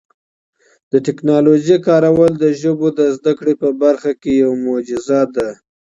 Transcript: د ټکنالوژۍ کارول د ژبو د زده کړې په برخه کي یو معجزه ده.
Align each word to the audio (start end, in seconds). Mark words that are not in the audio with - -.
د 0.91 0.93
ټکنالوژۍ 1.07 1.77
کارول 1.87 2.31
د 2.39 2.45
ژبو 2.61 2.87
د 2.99 2.99
زده 3.17 3.31
کړې 3.39 3.53
په 3.61 3.69
برخه 3.81 4.11
کي 4.21 4.31
یو 4.43 4.51
معجزه 4.65 5.21
ده. 5.35 5.49